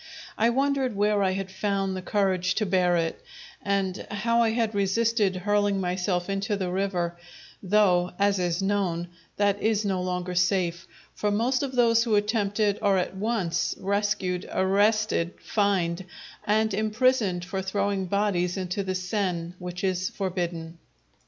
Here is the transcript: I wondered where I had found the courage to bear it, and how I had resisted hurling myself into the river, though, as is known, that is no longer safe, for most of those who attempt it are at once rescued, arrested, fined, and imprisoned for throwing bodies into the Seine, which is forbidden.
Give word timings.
I 0.35 0.49
wondered 0.49 0.95
where 0.95 1.21
I 1.21 1.33
had 1.33 1.51
found 1.51 1.95
the 1.95 2.01
courage 2.01 2.55
to 2.55 2.65
bear 2.65 2.97
it, 2.97 3.21
and 3.61 4.03
how 4.09 4.41
I 4.41 4.49
had 4.49 4.73
resisted 4.73 5.35
hurling 5.35 5.79
myself 5.79 6.27
into 6.27 6.55
the 6.57 6.71
river, 6.71 7.19
though, 7.61 8.09
as 8.17 8.39
is 8.39 8.63
known, 8.63 9.09
that 9.37 9.61
is 9.61 9.85
no 9.85 10.01
longer 10.01 10.33
safe, 10.33 10.87
for 11.13 11.29
most 11.29 11.61
of 11.61 11.73
those 11.73 12.03
who 12.03 12.15
attempt 12.15 12.59
it 12.59 12.81
are 12.81 12.97
at 12.97 13.15
once 13.15 13.75
rescued, 13.79 14.49
arrested, 14.51 15.35
fined, 15.39 16.05
and 16.47 16.73
imprisoned 16.73 17.45
for 17.45 17.61
throwing 17.61 18.05
bodies 18.07 18.57
into 18.57 18.81
the 18.81 18.95
Seine, 18.95 19.53
which 19.59 19.83
is 19.83 20.09
forbidden. 20.09 20.79